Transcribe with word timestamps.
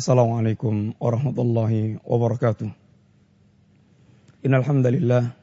Assalamualaikum 0.00 0.96
warahmatullahi 0.96 2.00
wabarakatuh. 2.00 2.72
Innal 4.48 4.64
hamdalillah 4.64 5.36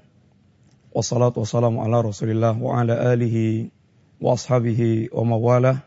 wassalatu 0.90 1.46
wassalamu 1.46 1.86
ala 1.86 2.02
Rasulillah 2.02 2.58
wa 2.58 2.82
ala 2.82 3.14
alihi 3.14 3.70
wa 4.18 4.34
ashabihi 4.34 5.14
wa 5.14 5.30
mawala 5.30 5.86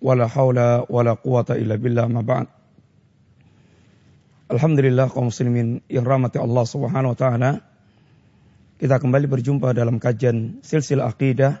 wala 0.00 0.24
haula 0.32 0.88
wala 0.88 1.12
quwata 1.12 1.60
illa 1.60 1.76
billah 1.76 2.08
ma 2.08 2.24
ba'd. 2.24 2.48
Alhamdulillah 4.48 5.12
kaum 5.12 5.28
muslimin 5.28 5.84
rahmati 5.84 6.40
Allah 6.40 6.64
Subhanahu 6.64 7.12
wa 7.12 7.18
taala. 7.20 7.50
Kita 8.80 8.96
kembali 8.96 9.28
berjumpa 9.28 9.76
dalam 9.76 10.00
kajian 10.00 10.64
silsilah 10.64 11.12
akidah, 11.12 11.60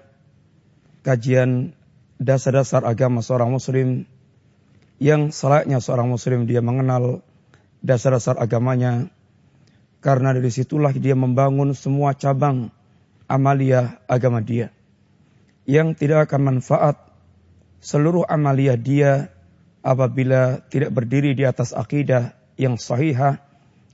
kajian 1.04 1.76
dasar-dasar 2.16 2.80
agama 2.88 3.20
seorang 3.20 3.52
muslim 3.52 4.08
yang 5.02 5.34
selayaknya 5.34 5.82
seorang 5.82 6.10
muslim 6.10 6.46
dia 6.46 6.62
mengenal 6.62 7.22
dasar-dasar 7.84 8.38
agamanya 8.38 9.10
karena 10.04 10.36
dari 10.36 10.52
situlah 10.52 10.92
dia 10.94 11.16
membangun 11.16 11.72
semua 11.72 12.14
cabang 12.14 12.70
amalia 13.26 13.98
agama 14.06 14.44
dia 14.44 14.70
yang 15.64 15.96
tidak 15.96 16.28
akan 16.28 16.56
manfaat 16.56 17.00
seluruh 17.84 18.24
amalia 18.28 18.76
dia 18.76 19.32
apabila 19.84 20.64
tidak 20.72 20.90
berdiri 20.96 21.36
di 21.36 21.44
atas 21.44 21.76
akidah 21.76 22.32
yang 22.56 22.80
sahihah, 22.80 23.36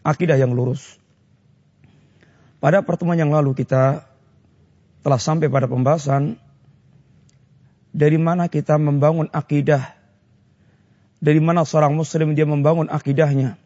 akidah 0.07 0.39
yang 0.39 0.55
lurus. 0.55 0.99
Pada 2.63 2.87
pertemuan 2.87 3.19
yang 3.19 3.35
lalu 3.35 3.57
kita 3.59 4.07
telah 5.03 5.19
sampai 5.19 5.51
pada 5.51 5.67
pembahasan 5.67 6.39
dari 7.91 8.21
mana 8.21 8.47
kita 8.47 8.79
membangun 8.79 9.27
akidah 9.33 9.97
dari 11.21 11.37
mana 11.37 11.69
seorang 11.69 11.93
muslim 11.93 12.33
dia 12.33 12.49
membangun 12.49 12.89
akidahnya? 12.89 13.61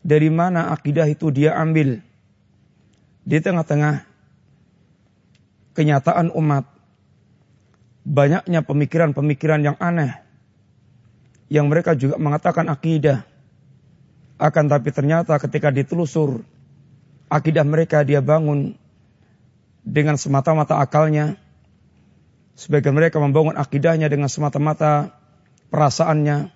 Dari 0.00 0.32
mana 0.32 0.72
akidah 0.72 1.04
itu 1.04 1.28
dia 1.28 1.52
ambil? 1.60 2.00
Di 3.28 3.36
tengah-tengah 3.36 4.08
kenyataan 5.76 6.32
umat. 6.32 6.64
Banyaknya 8.08 8.64
pemikiran-pemikiran 8.64 9.60
yang 9.60 9.76
aneh. 9.76 10.16
Yang 11.52 11.66
mereka 11.68 11.92
juga 11.92 12.16
mengatakan 12.16 12.72
akidah. 12.72 13.28
Akan 14.40 14.72
tapi 14.72 14.88
ternyata 14.88 15.36
ketika 15.36 15.68
ditelusur. 15.68 16.40
Akidah 17.28 17.68
mereka 17.68 18.00
dia 18.00 18.24
bangun 18.24 18.72
dengan 19.84 20.16
semata-mata 20.16 20.80
akalnya. 20.80 21.36
Sebagian 22.56 22.96
mereka 22.96 23.20
membangun 23.20 23.60
akidahnya 23.60 24.08
dengan 24.08 24.32
semata-mata 24.32 25.19
perasaannya. 25.70 26.50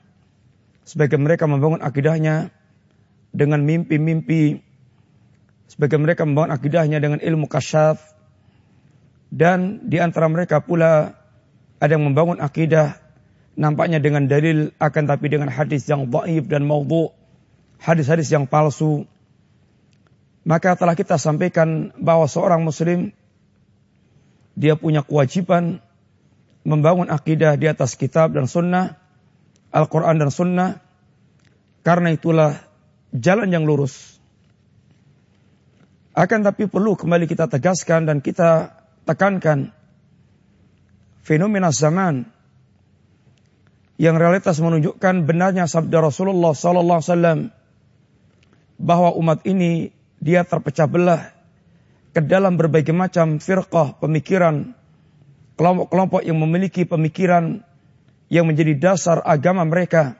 Sebagian 0.84 1.25
mereka 1.25 1.48
membangun 1.48 1.81
akidahnya 1.81 2.53
dengan 3.33 3.65
mimpi-mimpi. 3.65 4.61
Sebagian 5.70 6.05
mereka 6.05 6.29
membangun 6.29 6.53
akidahnya 6.53 7.01
dengan 7.01 7.19
ilmu 7.25 7.48
kasyaf. 7.48 7.98
Dan 9.35 9.89
di 9.89 9.98
antara 9.98 10.29
mereka 10.31 10.62
pula 10.62 11.17
ada 11.83 11.91
yang 11.91 12.07
membangun 12.07 12.39
akidah 12.39 13.01
nampaknya 13.59 13.98
dengan 13.98 14.27
dalil 14.31 14.70
akan 14.79 15.05
tapi 15.11 15.27
dengan 15.31 15.51
hadis 15.51 15.87
yang 15.91 16.07
dhaif 16.11 16.47
dan 16.47 16.67
maudhu, 16.67 17.11
hadis-hadis 17.83 18.31
yang 18.31 18.47
palsu. 18.47 19.07
Maka 20.45 20.77
telah 20.77 20.92
kita 20.92 21.17
sampaikan 21.17 21.91
bahwa 21.97 22.29
seorang 22.29 22.61
muslim 22.61 23.17
dia 24.55 24.79
punya 24.79 25.03
kewajiban 25.03 25.83
membangun 26.62 27.11
akidah 27.11 27.57
di 27.59 27.67
atas 27.67 27.97
kitab 27.98 28.33
dan 28.33 28.47
sunnah 28.47 28.97
Al-Quran 29.75 30.22
dan 30.22 30.30
Sunnah. 30.30 30.78
Karena 31.83 32.14
itulah 32.14 32.55
jalan 33.11 33.51
yang 33.51 33.67
lurus. 33.67 34.17
Akan 36.14 36.46
tapi 36.46 36.70
perlu 36.70 36.95
kembali 36.95 37.27
kita 37.27 37.51
tegaskan 37.51 38.07
dan 38.07 38.23
kita 38.23 38.70
tekankan 39.02 39.74
fenomena 41.27 41.74
zaman 41.74 42.30
yang 43.98 44.18
realitas 44.18 44.63
menunjukkan 44.63 45.27
benarnya 45.27 45.67
sabda 45.67 45.98
Rasulullah 46.02 46.55
sallallahu 46.55 46.98
alaihi 47.02 47.11
wasallam 47.11 47.40
bahwa 48.79 49.11
umat 49.18 49.42
ini 49.46 49.95
dia 50.18 50.42
terpecah 50.42 50.86
belah 50.86 51.30
ke 52.14 52.23
dalam 52.23 52.58
berbagai 52.58 52.95
macam 52.95 53.42
firqah 53.42 53.98
pemikiran 53.98 54.74
kelompok-kelompok 55.58 56.23
yang 56.27 56.39
memiliki 56.39 56.86
pemikiran 56.86 57.63
yang 58.34 58.50
menjadi 58.50 58.74
dasar 58.74 59.22
agama 59.22 59.62
mereka 59.62 60.18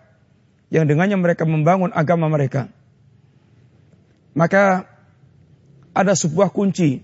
yang 0.70 0.86
dengannya 0.86 1.19
mereka 1.19 1.42
membangun 1.42 1.91
agama 1.91 2.30
mereka. 2.30 2.70
Maka 4.38 4.86
ada 5.91 6.14
sebuah 6.14 6.54
kunci 6.54 7.02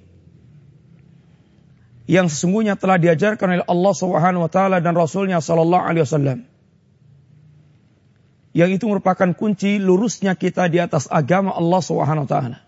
yang 2.06 2.30
sesungguhnya 2.30 2.78
telah 2.78 2.98
diajarkan 2.98 3.58
oleh 3.58 3.66
Allah 3.66 3.94
Subhanahu 3.94 4.46
wa 4.46 4.50
taala 4.50 4.78
dan 4.78 4.94
Rasulnya 4.94 5.42
sallallahu 5.42 5.82
alaihi 5.82 6.06
wasallam. 6.06 6.38
Yang 8.54 8.82
itu 8.82 8.84
merupakan 8.90 9.30
kunci 9.34 9.78
lurusnya 9.82 10.34
kita 10.34 10.66
di 10.70 10.78
atas 10.82 11.10
agama 11.10 11.54
Allah 11.54 11.80
Subhanahu 11.82 12.26
wa 12.26 12.30
taala. 12.30 12.58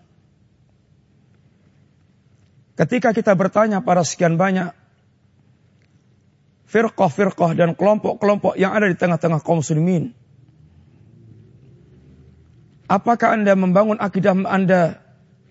Ketika 2.75 3.15
kita 3.15 3.35
bertanya 3.35 3.79
pada 3.83 4.03
sekian 4.03 4.35
banyak 4.35 4.71
firqah-firqah 6.73 7.53
dan 7.53 7.77
kelompok-kelompok 7.77 8.57
yang 8.57 8.73
ada 8.73 8.89
di 8.89 8.97
tengah-tengah 8.97 9.45
kaum 9.45 9.61
muslimin. 9.61 10.17
Apakah 12.89 13.37
Anda 13.37 13.53
membangun 13.53 14.01
akidah 14.01 14.33
Anda? 14.33 14.97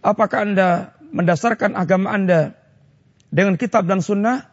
Apakah 0.02 0.42
Anda 0.42 0.98
mendasarkan 1.14 1.78
agama 1.78 2.10
Anda 2.10 2.58
dengan 3.30 3.54
kitab 3.54 3.86
dan 3.86 4.02
sunnah? 4.02 4.50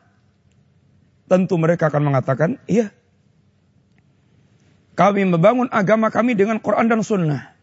Tentu 1.26 1.58
mereka 1.58 1.90
akan 1.90 2.14
mengatakan, 2.14 2.62
iya. 2.70 2.94
Kami 4.94 5.26
membangun 5.26 5.70
agama 5.74 6.14
kami 6.14 6.38
dengan 6.38 6.62
Quran 6.62 6.86
dan 6.86 7.02
sunnah. 7.02 7.54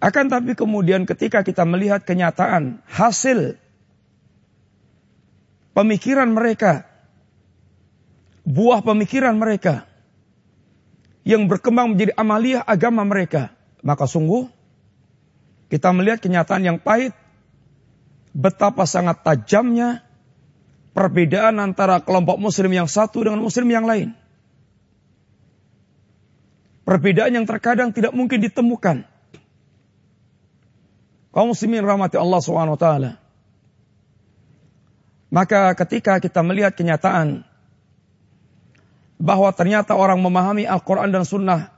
Akan 0.00 0.32
tapi 0.32 0.56
kemudian 0.56 1.04
ketika 1.04 1.44
kita 1.44 1.68
melihat 1.68 2.04
kenyataan 2.08 2.80
hasil 2.88 3.60
pemikiran 5.76 6.32
mereka 6.32 6.89
buah 8.50 8.82
pemikiran 8.82 9.38
mereka 9.38 9.86
yang 11.22 11.46
berkembang 11.46 11.94
menjadi 11.94 12.12
amalia 12.18 12.60
agama 12.66 13.06
mereka. 13.06 13.54
Maka 13.80 14.04
sungguh 14.04 14.50
kita 15.72 15.94
melihat 15.94 16.20
kenyataan 16.20 16.66
yang 16.66 16.78
pahit 16.82 17.14
betapa 18.34 18.84
sangat 18.84 19.22
tajamnya 19.22 20.02
perbedaan 20.92 21.62
antara 21.62 22.02
kelompok 22.02 22.36
muslim 22.36 22.70
yang 22.74 22.90
satu 22.90 23.24
dengan 23.24 23.40
muslim 23.40 23.70
yang 23.70 23.86
lain. 23.86 24.12
Perbedaan 26.82 27.38
yang 27.38 27.46
terkadang 27.46 27.94
tidak 27.94 28.10
mungkin 28.10 28.42
ditemukan. 28.42 29.06
Kaum 31.30 31.54
muslimin 31.54 31.86
rahmati 31.86 32.18
Allah 32.18 32.42
SWT. 32.42 32.86
Maka 35.30 35.78
ketika 35.78 36.18
kita 36.18 36.42
melihat 36.42 36.74
kenyataan 36.74 37.46
bahwa 39.20 39.52
ternyata 39.52 39.92
orang 39.92 40.16
memahami 40.24 40.64
Al-Quran 40.64 41.12
dan 41.12 41.28
Sunnah 41.28 41.68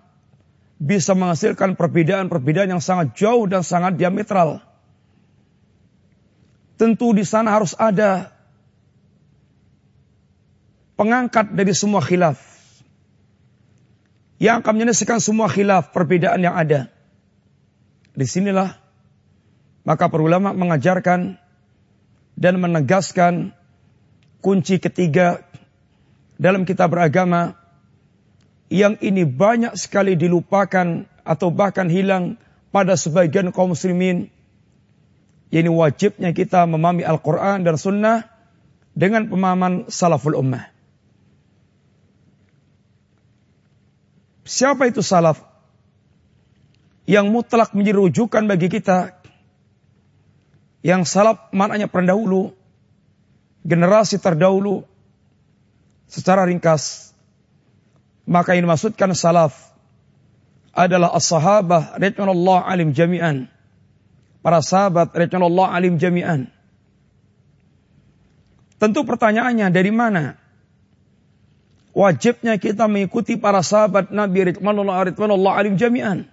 bisa 0.78 1.19
menghasilkan 1.19 1.75
perbedaan-perbedaan 1.75 2.70
yang 2.70 2.82
sangat 2.82 3.19
jauh 3.19 3.50
dan 3.50 3.66
sangat 3.66 3.98
diametral. 3.98 4.62
Tentu 6.78 7.10
di 7.10 7.26
sana 7.26 7.58
harus 7.58 7.75
ada 7.75 8.30
pengangkat 10.94 11.50
dari 11.50 11.74
semua 11.74 11.98
khilaf. 11.98 12.39
Yang 14.42 14.66
akan 14.66 14.74
menyelesaikan 14.74 15.18
semua 15.22 15.47
khilaf, 15.47 15.95
perbedaan 15.95 16.42
yang 16.42 16.54
ada. 16.54 16.91
Di 18.15 18.27
sinilah 18.27 18.83
maka 19.83 20.06
para 20.06 20.22
ulama 20.22 20.54
mengajarkan 20.54 21.38
dan 22.38 22.54
menegaskan 22.59 23.54
kunci 24.42 24.78
ketiga 24.78 25.42
dalam 26.41 26.65
kitab 26.69 26.93
beragama 26.93 27.57
yang 28.73 28.97
ini 29.05 29.29
banyak 29.29 29.77
sekali 29.77 30.17
dilupakan 30.17 31.05
atau 31.29 31.49
bahkan 31.53 31.93
hilang 31.93 32.41
pada 32.73 32.97
sebagian 32.97 33.53
kaum 33.53 33.77
muslimin. 33.77 34.33
Ini 35.53 35.69
wajibnya 35.69 36.33
kita 36.33 36.65
memahami 36.65 37.05
Al-Quran 37.05 37.69
dan 37.69 37.77
Sunnah 37.77 38.25
dengan 38.97 39.29
pemahaman 39.29 39.93
salaful 39.93 40.33
ummah. 40.41 40.73
Siapa 44.49 44.89
itu 44.89 45.05
salaf? 45.05 45.45
Yang 47.05 47.27
mutlak 47.29 47.77
menjadi 47.77 48.01
rujukan 48.01 48.49
bagi 48.49 48.73
kita. 48.73 49.21
Yang 50.81 51.13
salaf 51.13 51.53
maknanya 51.53 51.93
pendahulu. 51.93 52.57
Generasi 53.63 54.17
terdahulu 54.17 54.89
secara 56.12 56.44
ringkas 56.44 57.12
Maka 58.22 58.54
ini 58.54 58.66
maksudkan 58.66 59.10
salaf 59.18 59.54
adalah 60.72 61.10
as-sahabah 61.12 61.98
radhiyallahu 61.98 62.62
alim 62.62 62.94
jami'an. 62.94 63.50
Para 64.42 64.62
sahabat 64.62 65.14
radhiyallahu 65.14 65.70
alim 65.70 65.98
jami'an. 65.98 66.50
Tentu 68.78 69.06
pertanyaannya 69.06 69.70
dari 69.70 69.92
mana? 69.94 70.38
Wajibnya 71.92 72.56
kita 72.56 72.88
mengikuti 72.88 73.36
para 73.36 73.60
sahabat 73.60 74.14
Nabi 74.14 74.54
radhiyallahu 74.54 75.54
alim 75.54 75.74
jami'an. 75.74 76.30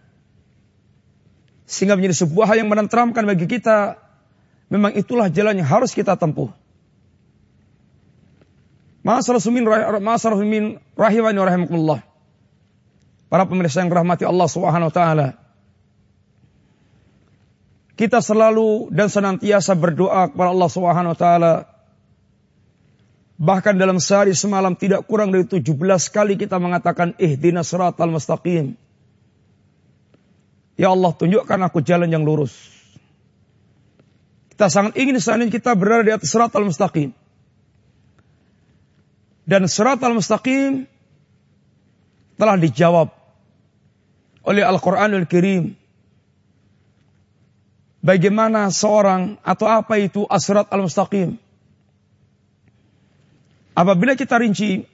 Sehingga 1.69 1.97
menjadi 1.97 2.25
sebuah 2.25 2.53
hal 2.53 2.65
yang 2.65 2.69
menenteramkan 2.69 3.25
bagi 3.25 3.45
kita. 3.45 3.97
Memang 4.69 4.93
itulah 4.93 5.33
jalan 5.33 5.57
yang 5.57 5.69
harus 5.69 5.93
kita 5.93 6.13
tempuh. 6.17 6.53
Rahimani 10.94 11.38
rahimakumullah. 11.41 12.06
Para 13.25 13.50
pemirsa 13.50 13.81
yang 13.81 13.89
rahmati 13.89 14.21
Allah 14.21 14.45
Subhanahu 14.45 14.94
wa 14.94 14.95
taala. 14.95 15.27
Kita 17.97 18.21
selalu 18.21 18.94
dan 18.94 19.09
senantiasa 19.09 19.73
berdoa 19.73 20.29
kepada 20.29 20.53
Allah 20.53 20.69
Subhanahu 20.69 21.13
wa 21.17 21.19
taala. 21.19 21.53
Bahkan 23.41 23.81
dalam 23.81 23.97
sehari 23.97 24.38
semalam 24.38 24.77
tidak 24.77 25.09
kurang 25.09 25.33
dari 25.33 25.47
17 25.47 25.73
kali 26.13 26.38
kita 26.38 26.62
mengatakan 26.62 27.17
ihdinas 27.17 27.65
siratal 27.65 28.13
mustaqim. 28.13 28.77
Ya 30.77 30.94
Allah 30.94 31.12
tunjukkan 31.17 31.59
aku 31.65 31.81
jalan 31.81 32.13
yang 32.13 32.21
lurus. 32.21 32.53
Kita 34.53 34.69
sangat 34.69 35.01
ingin 35.01 35.17
ini 35.17 35.50
kita 35.50 35.73
berada 35.73 36.05
di 36.05 36.13
atas 36.13 36.29
siratal 36.29 36.69
mustaqim. 36.69 37.19
Dan 39.50 39.66
surat 39.66 39.98
al-mustaqim 39.98 40.86
telah 42.38 42.54
dijawab 42.62 43.10
oleh 44.46 44.62
Al-Quranul 44.62 45.25
Kirim. 45.25 45.74
Bagaimana 48.06 48.69
seorang 48.69 49.42
atau 49.42 49.66
apa 49.66 49.98
itu 49.98 50.30
asrat 50.30 50.69
al-mustaqim? 50.69 51.42
Apabila 53.74 54.13
kita 54.13 54.38
rinci 54.38 54.86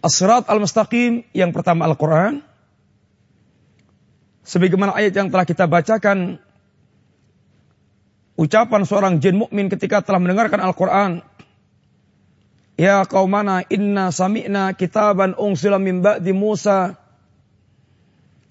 asrat 0.00 0.48
al-mustaqim 0.48 1.24
yang 1.36 1.52
pertama 1.52 1.90
Al-Quran. 1.90 2.44
Sebagaimana 4.40 4.96
ayat 4.96 5.12
yang 5.14 5.28
telah 5.28 5.44
kita 5.44 5.68
bacakan. 5.68 6.40
Ucapan 8.40 8.82
seorang 8.88 9.20
jin 9.20 9.36
mukmin 9.36 9.68
ketika 9.68 10.00
telah 10.00 10.16
mendengarkan 10.16 10.64
Al-Quran. 10.64 11.20
Ya 12.80 13.04
qaumana 13.04 13.60
inna 13.68 14.08
sami'na 14.08 14.72
kitaban 14.72 15.36
unsila 15.36 15.76
min 15.76 16.00
ba'di 16.00 16.32
Musa 16.32 16.96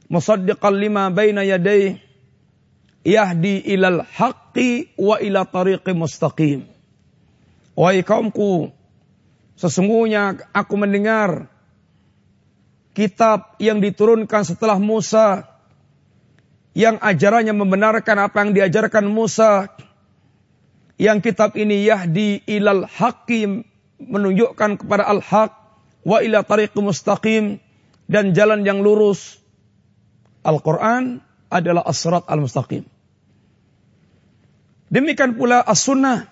musaddiqan 0.05 0.77
lima 0.77 1.09
baina 1.09 1.41
yadayhi 1.41 1.97
yahdi 3.01 3.65
ilal 3.73 4.05
haqqi 4.05 4.93
wa 5.01 5.17
ila 5.17 5.49
tariqi 5.49 5.97
mustaqim. 5.97 6.69
Wahai 7.73 8.05
kaumku, 8.05 8.69
sesungguhnya 9.57 10.37
aku 10.53 10.77
mendengar 10.77 11.49
kitab 12.93 13.57
yang 13.57 13.81
diturunkan 13.81 14.45
setelah 14.45 14.77
Musa 14.77 15.49
yang 16.77 17.01
ajarannya 17.01 17.57
membenarkan 17.57 18.29
apa 18.29 18.45
yang 18.45 18.53
diajarkan 18.53 19.09
Musa. 19.09 19.73
Yang 21.01 21.31
kitab 21.33 21.57
ini 21.57 21.87
yahdi 21.87 22.43
ilal 22.45 22.85
haqqi 22.85 23.69
menunjukkan 24.00 24.80
kepada 24.84 25.04
al-haq 25.06 25.51
wa 26.07 26.24
ila 26.24 26.42
tariq 26.42 26.74
mustaqim 26.80 27.60
dan 28.07 28.31
jalan 28.34 28.63
yang 28.63 28.80
lurus. 28.80 29.38
Al-Quran 30.42 31.19
adalah 31.51 31.84
asrat 31.86 32.24
al-mustaqim. 32.25 32.88
Demikian 34.90 35.38
pula 35.38 35.62
as-sunnah. 35.62 36.25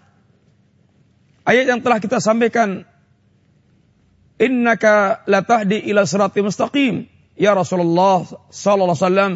Ayat 1.46 1.70
yang 1.70 1.80
telah 1.86 2.02
kita 2.02 2.18
sampaikan. 2.18 2.88
Innaka 4.42 5.22
latahdi 5.30 5.86
ila 5.92 6.08
sirati 6.10 6.42
mustaqim. 6.42 7.06
Ya 7.38 7.54
Rasulullah 7.54 8.26
sallallahu 8.50 8.98
alaihi 8.98 9.06
wasallam. 9.06 9.34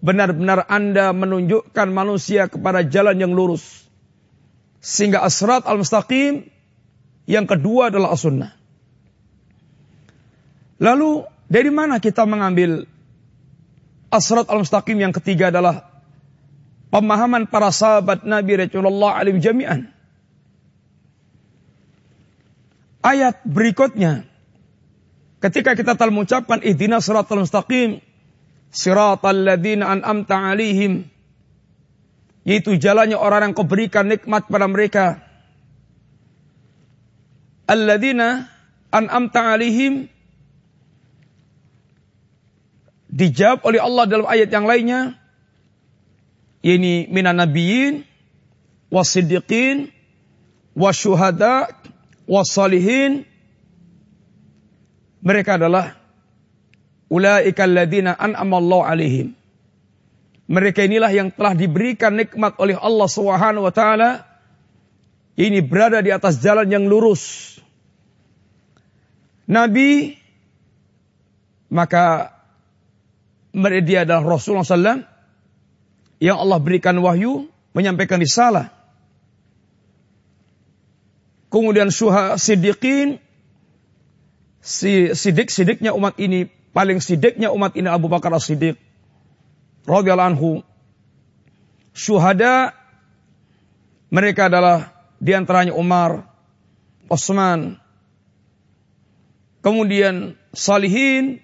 Benar-benar 0.00 0.64
Anda 0.66 1.12
menunjukkan 1.12 1.88
manusia 1.92 2.48
kepada 2.48 2.82
jalan 2.82 3.20
yang 3.20 3.36
lurus. 3.36 3.86
Sehingga 4.80 5.22
asrat 5.22 5.68
al-mustaqim 5.68 6.48
yang 7.30 7.46
kedua 7.46 7.94
adalah 7.94 8.10
as-sunnah. 8.10 8.50
Lalu 10.82 11.22
dari 11.46 11.70
mana 11.70 12.02
kita 12.02 12.26
mengambil 12.26 12.90
asrat 14.10 14.50
al-mustaqim 14.50 14.98
yang 14.98 15.14
ketiga 15.14 15.54
adalah 15.54 15.86
pemahaman 16.90 17.46
para 17.46 17.70
sahabat 17.70 18.26
Nabi 18.26 18.66
Rasulullah 18.66 19.14
alim 19.14 19.38
jami'an. 19.38 19.86
Ayat 23.00 23.40
berikutnya 23.46 24.28
ketika 25.40 25.72
kita 25.78 25.96
telah 25.96 26.12
mengucapkan 26.12 26.60
ihdina 26.60 27.00
siratal 27.00 27.46
mustaqim 27.46 28.02
siratal 28.74 29.40
ladzina 29.40 29.88
an'amta 29.88 30.36
alaihim 30.36 31.08
yaitu 32.44 32.76
jalannya 32.76 33.16
orang 33.16 33.50
yang 33.50 33.52
kau 33.56 33.64
berikan 33.64 34.10
nikmat 34.10 34.50
pada 34.52 34.68
mereka 34.68 35.29
alladzina 37.70 38.50
an'amta 38.90 39.54
alaihim. 39.54 40.10
Dijawab 43.10 43.62
oleh 43.62 43.78
Allah 43.78 44.04
dalam 44.10 44.26
ayat 44.26 44.50
yang 44.50 44.66
lainnya. 44.66 45.14
Ini 46.60 47.08
minan 47.08 47.38
nabiyyin 47.40 48.04
wasiddiqin 48.92 49.88
wasyuhada 50.76 51.72
wasalihin 52.28 53.24
mereka 55.20 55.56
adalah 55.60 55.96
ulaika 57.12 57.64
alladzina 57.64 58.16
an'amallahu 58.16 58.84
alaihim. 58.84 59.36
Mereka 60.50 60.82
inilah 60.82 61.14
yang 61.14 61.30
telah 61.30 61.54
diberikan 61.54 62.18
nikmat 62.18 62.58
oleh 62.58 62.74
Allah 62.74 63.06
Subhanahu 63.06 63.70
wa 63.70 63.74
taala. 63.74 64.26
Ini 65.38 65.62
berada 65.62 66.02
di 66.02 66.10
atas 66.10 66.42
jalan 66.42 66.66
yang 66.66 66.90
lurus. 66.90 67.56
Nabi 69.50 70.14
maka 71.74 72.30
dia 73.82 74.06
adalah 74.06 74.22
Rasulullah 74.22 74.62
SAW 74.62 75.02
yang 76.22 76.38
Allah 76.38 76.58
berikan 76.62 76.94
wahyu 77.02 77.50
menyampaikan 77.74 78.22
risalah. 78.22 78.70
Kemudian 81.50 81.90
suha 81.90 82.38
sidikin 82.38 83.18
si 84.62 85.10
sidik 85.18 85.50
sidiknya 85.50 85.90
umat 85.98 86.14
ini 86.22 86.46
paling 86.70 87.02
sidiknya 87.02 87.50
umat 87.50 87.74
ini 87.74 87.90
Abu 87.90 88.06
Bakar 88.06 88.30
as-Siddiq 88.30 88.78
radhiyallahu 89.82 90.30
anhu. 90.30 90.50
Syuhada 91.90 92.70
mereka 94.14 94.46
adalah 94.46 94.94
di 95.18 95.34
antaranya 95.34 95.74
Umar, 95.74 96.22
Osman, 97.10 97.79
kemudian 99.60 100.36
Salihin, 100.50 101.38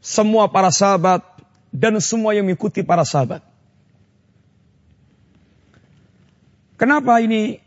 semua 0.00 0.48
para 0.48 0.72
sahabat, 0.72 1.20
dan 1.68 2.00
semua 2.00 2.32
yang 2.32 2.48
mengikuti 2.48 2.80
para 2.80 3.04
sahabat. 3.04 3.44
Kenapa 6.80 7.20
ini, 7.20 7.60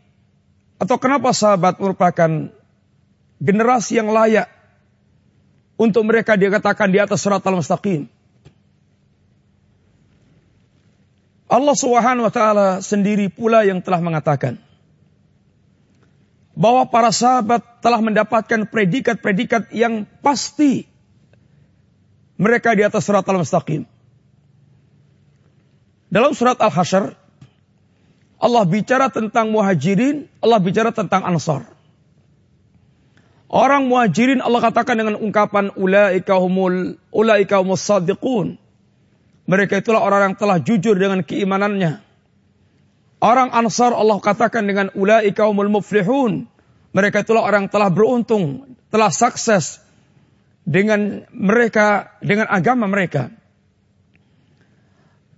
atau 0.80 0.96
kenapa 0.98 1.30
sahabat 1.30 1.78
merupakan 1.78 2.50
generasi 3.38 3.98
yang 3.98 4.10
layak 4.10 4.50
untuk 5.78 6.02
mereka 6.06 6.34
dikatakan 6.34 6.90
di 6.90 6.98
atas 6.98 7.22
surat 7.22 7.42
al-mustaqim? 7.42 8.10
Allah 11.50 11.74
Subhanahu 11.74 12.30
wa 12.30 12.32
taala 12.32 12.68
sendiri 12.78 13.26
pula 13.26 13.66
yang 13.66 13.82
telah 13.82 13.98
mengatakan 13.98 14.62
bahwa 16.60 16.84
para 16.92 17.08
sahabat 17.08 17.80
telah 17.80 18.04
mendapatkan 18.04 18.68
predikat-predikat 18.68 19.72
yang 19.72 20.04
pasti 20.20 20.84
mereka 22.36 22.76
di 22.76 22.84
atas 22.84 23.08
surat 23.08 23.24
al-mustaqim. 23.24 23.88
Dalam 26.12 26.36
surat 26.36 26.60
al-hasyr, 26.60 27.16
Allah 28.36 28.64
bicara 28.68 29.08
tentang 29.08 29.48
muhajirin, 29.48 30.28
Allah 30.44 30.60
bicara 30.60 30.92
tentang 30.92 31.24
ansar. 31.24 31.64
Orang 33.48 33.88
muhajirin 33.88 34.44
Allah 34.44 34.60
katakan 34.60 35.00
dengan 35.00 35.16
ungkapan 35.16 35.72
ulaika 35.80 36.36
humul 36.36 37.00
ulaika 37.08 37.64
humus 37.64 37.82
sadiqun. 37.82 38.60
Mereka 39.48 39.80
itulah 39.80 40.04
orang 40.04 40.32
yang 40.32 40.36
telah 40.36 40.60
jujur 40.60 40.94
dengan 40.94 41.24
keimanannya. 41.24 42.09
Orang 43.20 43.52
Ansar 43.52 43.92
Allah 43.92 44.16
katakan 44.16 44.64
dengan 44.64 44.88
ulaika 44.96 45.44
humul 45.44 45.68
muflihun. 45.68 46.48
Mereka 46.96 47.22
itulah 47.22 47.44
orang 47.44 47.68
telah 47.68 47.92
beruntung, 47.92 48.74
telah 48.88 49.12
sukses 49.12 49.78
dengan 50.64 51.28
mereka, 51.30 52.16
dengan 52.24 52.48
agama 52.48 52.88
mereka. 52.88 53.28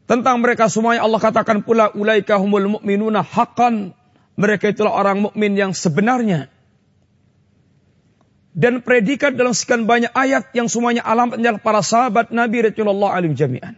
Tentang 0.06 0.38
mereka 0.40 0.70
semuanya 0.70 1.02
Allah 1.04 1.20
katakan 1.20 1.66
pula 1.66 1.90
ulaika 1.92 2.38
humul 2.38 2.78
mu'minuna 2.78 3.26
haqqan. 3.26 3.92
Mereka 4.38 4.72
itulah 4.72 4.94
orang 4.94 5.28
mukmin 5.28 5.58
yang 5.58 5.76
sebenarnya. 5.76 6.48
Dan 8.52 8.84
predikat 8.84 9.34
dalam 9.34 9.52
sekian 9.56 9.88
banyak 9.88 10.12
ayat 10.12 10.52
yang 10.54 10.68
semuanya 10.68 11.04
alamatnya 11.04 11.56
para 11.58 11.80
sahabat 11.80 12.30
Nabi 12.30 12.64
Rasulullah 12.64 13.16
alim 13.16 13.32
jami'an. 13.32 13.76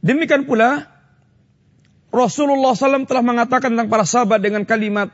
Demikian 0.00 0.48
pula 0.48 0.88
Rasulullah 2.10 2.74
SAW 2.74 3.06
telah 3.06 3.22
mengatakan 3.22 3.76
tentang 3.76 3.92
para 3.92 4.02
sahabat 4.02 4.42
dengan 4.42 4.66
kalimat 4.66 5.12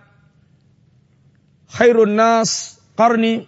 khairun 1.69 2.17
nas 2.17 2.81
karni 2.97 3.45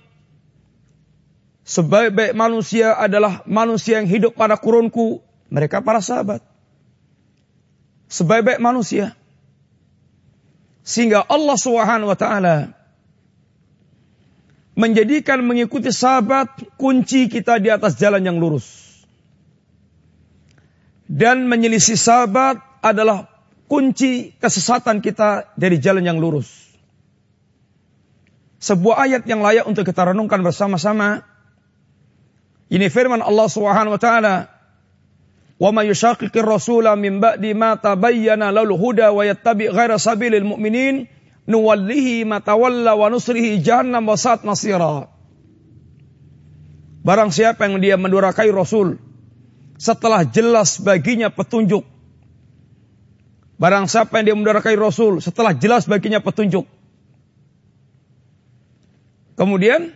sebaik-baik 1.65 2.37
manusia 2.37 2.93
adalah 2.93 3.47
manusia 3.49 4.03
yang 4.03 4.09
hidup 4.11 4.37
pada 4.37 4.59
kurunku 4.61 5.25
mereka 5.49 5.81
para 5.81 6.05
sahabat. 6.05 6.45
Sebaik-baik 8.09 8.61
manusia. 8.61 9.17
Sehingga 10.85 11.21
Allah 11.25 11.57
Subhanahu 11.61 12.09
wa 12.09 12.19
taala 12.19 12.73
menjadikan 14.73 15.45
mengikuti 15.45 15.93
sahabat 15.93 16.49
kunci 16.81 17.29
kita 17.29 17.61
di 17.61 17.69
atas 17.69 18.01
jalan 18.01 18.25
yang 18.25 18.41
lurus. 18.41 18.88
Dan 21.09 21.49
menyelisih 21.49 21.97
sahabat 21.97 22.61
adalah 22.85 23.33
kunci 23.65 24.37
kesesatan 24.37 25.01
kita 25.01 25.57
dari 25.57 25.81
jalan 25.81 26.05
yang 26.05 26.21
lurus. 26.21 26.49
Sebuah 28.61 29.09
ayat 29.09 29.23
yang 29.25 29.41
layak 29.41 29.65
untuk 29.65 29.89
kita 29.89 30.13
renungkan 30.13 30.45
bersama-sama. 30.45 31.25
Ini 32.69 32.93
firman 32.93 33.25
Allah 33.25 33.49
Subhanahu 33.49 33.97
wa 33.97 34.01
taala 34.03 34.59
Wa 35.59 35.75
may 35.75 35.91
yushaqiqir 35.91 36.47
rasula 36.47 36.95
min 36.95 37.19
ba'di 37.19 37.51
ma 37.51 37.75
tabayyana 37.75 38.55
lahu 38.55 38.79
huda 38.79 39.11
wa 39.11 39.27
yattabi 39.27 39.67
ghaira 39.67 39.99
sabilil 39.99 40.47
mu'minin 40.47 41.11
nuwallihi 41.51 42.23
ma 42.23 42.39
tawalla 42.39 42.95
wa 42.95 43.11
nusrihi 43.11 43.59
jahannam 43.59 44.07
wa 44.07 44.15
sa'at 44.15 44.47
masira. 44.47 45.11
Barang 47.03 47.35
siapa 47.35 47.67
yang 47.67 47.83
dia 47.83 47.99
mendurakai 47.99 48.55
Rasul 48.55 49.03
setelah 49.79 50.27
jelas 50.27 50.83
baginya 50.83 51.31
petunjuk. 51.31 51.87
Barang 53.59 53.87
siapa 53.91 54.19
yang 54.21 54.25
dia 54.27 54.37
mendurakai 54.39 54.75
Rasul 54.75 55.23
setelah 55.23 55.55
jelas 55.55 55.87
baginya 55.87 56.19
petunjuk. 56.19 56.67
Kemudian 59.39 59.95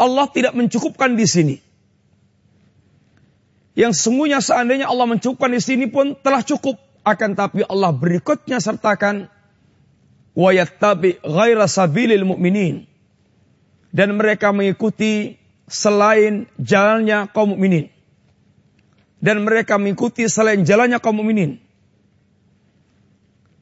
Allah 0.00 0.26
tidak 0.32 0.56
mencukupkan 0.56 1.12
di 1.16 1.28
sini 1.28 1.56
yang 3.76 3.92
sungguhnya 3.92 4.40
seandainya 4.40 4.88
Allah 4.88 5.06
mencukupkan 5.08 5.52
di 5.52 5.60
sini 5.62 5.86
pun 5.86 6.16
telah 6.18 6.42
cukup. 6.42 6.76
Akan 7.00 7.32
tapi 7.32 7.64
Allah 7.64 7.96
berikutnya 7.96 8.60
sertakan 8.60 9.32
ghaira 10.36 11.64
sabilil 11.64 12.28
mu'minin 12.28 12.84
dan 13.88 14.12
mereka 14.20 14.52
mengikuti 14.52 15.40
selain 15.64 16.44
jalannya 16.60 17.32
kaum 17.32 17.56
mukminin 17.56 17.88
dan 19.20 19.44
mereka 19.44 19.76
mengikuti 19.76 20.24
selain 20.26 20.64
jalannya 20.64 20.98
kaum 20.98 21.20
mukminin 21.20 21.60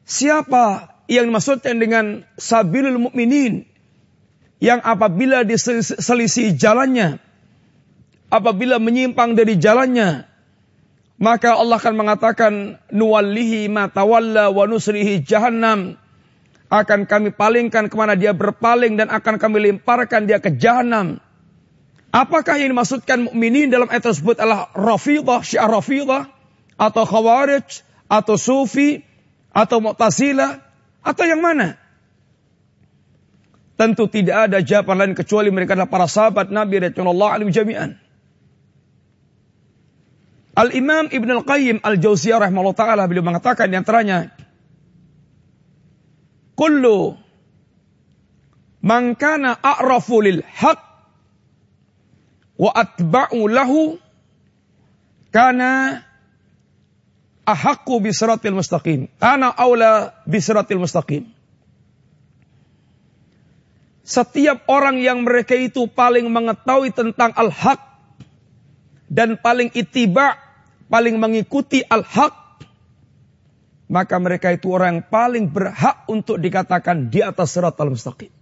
siapa 0.07 0.95
yang 1.11 1.29
dimaksudkan 1.29 1.77
dengan 1.77 2.25
sabilil 2.39 2.97
mukminin 2.97 3.67
yang 4.59 4.83
apabila 4.83 5.43
diselisih 5.47 6.55
jalannya 6.59 7.23
apabila 8.33 8.77
menyimpang 8.77 9.35
dari 9.35 9.57
jalannya, 9.57 10.29
maka 11.19 11.57
Allah 11.57 11.77
akan 11.81 11.95
mengatakan 11.97 12.53
nuwallihi 12.93 13.67
ma 13.73 13.91
tawalla 13.91 14.53
wa 14.53 14.65
nusrihi 14.69 15.25
jahannam. 15.25 15.99
Akan 16.69 17.09
kami 17.09 17.33
palingkan 17.33 17.89
ke 17.89 17.97
mana 17.97 18.13
dia 18.13 18.37
berpaling 18.37 19.01
dan 19.01 19.09
akan 19.09 19.41
kami 19.41 19.73
lemparkan 19.73 20.29
dia 20.29 20.37
ke 20.37 20.53
jahanam. 20.53 21.17
Apakah 22.09 22.57
yang 22.57 22.73
dimaksudkan 22.73 23.29
mukminin 23.29 23.69
dalam 23.69 23.85
ayat 23.93 24.09
tersebut 24.09 24.41
adalah 24.41 24.73
rafidah, 24.73 25.45
syiar 25.45 25.69
rafidah, 25.69 26.33
atau 26.81 27.05
khawarij, 27.05 27.85
atau 28.09 28.35
sufi, 28.41 29.05
atau 29.53 29.85
mu'tazilah, 29.85 30.65
atau 31.05 31.25
yang 31.29 31.45
mana? 31.45 31.77
Tentu 33.77 34.09
tidak 34.09 34.49
ada 34.49 34.59
jawaban 34.65 34.97
lain 34.99 35.15
kecuali 35.15 35.53
mereka 35.53 35.77
adalah 35.77 35.93
para 35.93 36.09
sahabat 36.09 36.49
Nabi 36.49 36.81
Rasulullah 36.83 37.37
alim 37.37 37.53
jami'an. 37.53 37.95
Al-Imam 40.59 41.07
Ibn 41.07 41.31
Al-Qayyim 41.39 41.87
Al-Jauziyah 41.87 42.43
rahimahullah 42.43 42.75
ta'ala 42.75 43.07
beliau 43.07 43.23
mengatakan 43.23 43.71
di 43.71 43.79
antaranya 43.79 44.35
Kullu 46.59 47.15
man 48.83 49.15
kana 49.15 49.55
a'rafu 49.55 50.19
lil 50.19 50.43
haq 50.43 50.88
wa 52.59 52.71
atba'u 52.75 53.47
lahu 53.47 53.97
kana 55.31 56.03
ahaqqu 57.47 57.95
bisiratil 58.03 58.59
mustaqim. 58.59 59.09
Ana 59.23 59.49
aula 59.55 60.19
bisiratil 60.27 60.83
mustaqim. 60.83 61.31
Setiap 64.09 64.65
orang 64.73 65.05
yang 65.05 65.23
mereka 65.23 65.53
itu 65.53 65.85
paling 65.87 66.33
mengetahui 66.33 66.97
tentang 66.97 67.33
al-haq 67.37 67.81
dan 69.09 69.37
paling 69.37 69.69
itiba 69.77 70.49
paling 70.89 71.21
mengikuti 71.21 71.85
al-haq, 71.85 72.65
maka 73.93 74.17
mereka 74.17 74.57
itu 74.57 74.73
orang 74.73 75.01
yang 75.01 75.07
paling 75.07 75.45
berhak 75.53 76.09
untuk 76.09 76.41
dikatakan 76.41 77.13
di 77.13 77.21
atas 77.21 77.53
surat 77.53 77.77
al-mustaqim. 77.77 78.33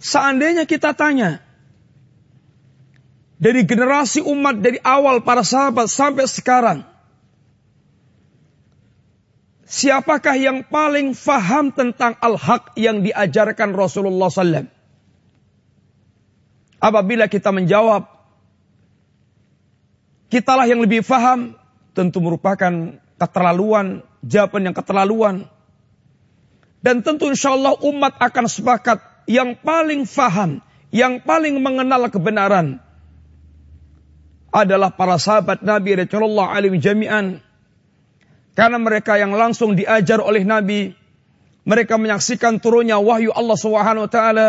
Seandainya 0.00 0.64
kita 0.64 0.96
tanya, 0.96 1.44
dari 3.40 3.64
generasi 3.64 4.20
umat 4.20 4.60
dari 4.60 4.76
awal 4.84 5.24
para 5.24 5.40
sahabat 5.40 5.88
sampai 5.88 6.28
sekarang, 6.28 6.84
siapakah 9.64 10.36
yang 10.36 10.60
paling 10.68 11.16
faham 11.16 11.72
tentang 11.72 12.20
al-haq 12.20 12.76
yang 12.76 13.00
diajarkan 13.00 13.72
Rasulullah 13.72 14.28
SAW? 14.28 14.68
Apabila 16.80 17.32
kita 17.32 17.48
menjawab, 17.48 18.20
Kitalah 20.30 20.62
yang 20.70 20.78
lebih 20.78 21.02
faham, 21.02 21.58
tentu 21.90 22.22
merupakan 22.22 22.70
keterlaluan, 23.18 24.06
jawaban 24.22 24.70
yang 24.70 24.76
keterlaluan. 24.78 25.50
Dan 26.78 27.02
tentu 27.02 27.26
insya 27.26 27.58
Allah 27.58 27.74
umat 27.82 28.14
akan 28.14 28.46
sepakat 28.46 29.02
yang 29.26 29.58
paling 29.58 30.06
faham, 30.06 30.62
yang 30.94 31.18
paling 31.18 31.58
mengenal 31.58 32.06
kebenaran 32.14 32.78
adalah 34.50 34.90
para 34.94 35.16
sahabat 35.18 35.62
Nabi 35.62 35.98
Rasulullah 35.98 36.54
alaihi 36.54 36.82
jami'an. 36.82 37.38
Karena 38.58 38.78
mereka 38.82 39.14
yang 39.16 39.30
langsung 39.32 39.78
diajar 39.78 40.18
oleh 40.18 40.42
Nabi, 40.42 40.90
mereka 41.62 41.96
menyaksikan 41.96 42.58
turunnya 42.58 42.98
wahyu 42.98 43.30
Allah 43.30 43.56
Subhanahu 43.56 44.06
wa 44.06 44.10
taala, 44.10 44.48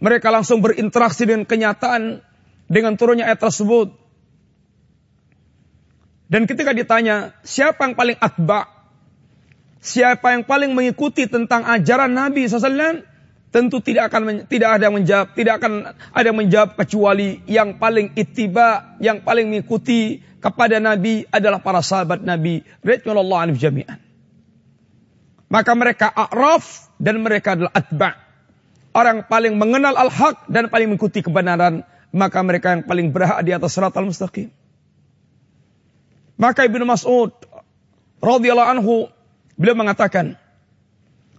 mereka 0.00 0.32
langsung 0.32 0.64
berinteraksi 0.64 1.28
dengan 1.28 1.44
kenyataan 1.44 2.24
dengan 2.66 2.96
turunnya 2.96 3.28
ayat 3.28 3.44
tersebut. 3.44 3.92
Dan 6.26 6.48
ketika 6.50 6.74
ditanya, 6.74 7.36
siapa 7.46 7.86
yang 7.86 7.94
paling 7.94 8.18
atba? 8.18 8.66
Siapa 9.78 10.34
yang 10.34 10.42
paling 10.42 10.74
mengikuti 10.74 11.30
tentang 11.30 11.62
ajaran 11.62 12.10
Nabi 12.10 12.50
SAW? 12.50 13.15
Tentu 13.54 13.80
tidak 13.80 14.12
akan 14.12 14.44
tidak 14.50 14.76
ada 14.76 14.90
yang 14.90 14.96
menjawab, 15.00 15.26
tidak 15.32 15.54
akan 15.62 15.72
ada 15.94 16.26
yang 16.26 16.38
menjawab 16.38 16.70
kecuali 16.76 17.40
yang 17.46 17.78
paling 17.78 18.12
ittiba, 18.18 18.98
yang 19.00 19.22
paling 19.22 19.48
mengikuti 19.48 20.20
kepada 20.42 20.76
Nabi 20.82 21.24
adalah 21.30 21.62
para 21.62 21.80
sahabat 21.80 22.20
Nabi 22.22 22.66
radhiyallahu 22.84 23.40
anhu 23.40 23.56
jami'an. 23.56 24.02
Maka 25.46 25.72
mereka 25.78 26.10
a'raf 26.10 26.90
dan 26.98 27.22
mereka 27.22 27.54
adalah 27.54 27.72
atba. 27.72 28.10
Orang 28.96 29.28
paling 29.28 29.54
mengenal 29.60 29.94
al-haq 29.94 30.48
dan 30.50 30.66
paling 30.72 30.90
mengikuti 30.90 31.22
kebenaran, 31.22 31.86
maka 32.10 32.38
mereka 32.42 32.74
yang 32.74 32.82
paling 32.82 33.12
berhak 33.14 33.44
di 33.44 33.52
atas 33.54 33.76
al 33.78 33.92
mustaqim. 34.08 34.50
Maka 36.36 36.64
Ibnu 36.68 36.84
Mas'ud 36.84 37.32
radhiyallahu 38.20 38.70
anhu 38.76 39.08
beliau 39.56 39.76
mengatakan, 39.76 40.36